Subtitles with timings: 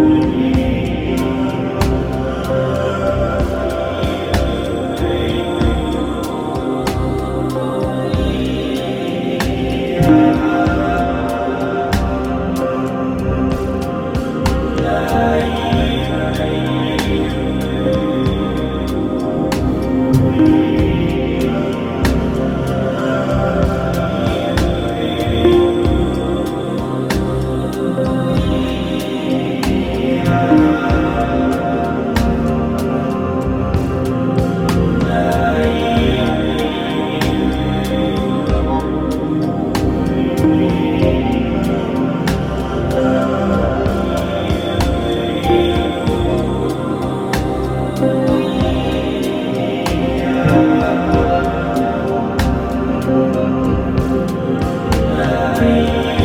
[0.00, 0.49] Thank
[55.80, 56.19] Amen.